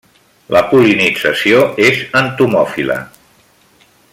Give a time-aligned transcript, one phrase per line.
[0.55, 1.59] La pol·linització
[1.91, 2.97] és entomòfila.